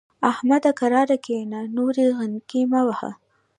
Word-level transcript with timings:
احمد؛ 0.31 0.63
کرار 0.79 1.09
کېنه 1.25 1.59
ـ 1.65 1.71
نورې 1.75 2.05
غنګۍ 2.17 2.61
مه 2.71 2.81
وهه. 2.87 3.11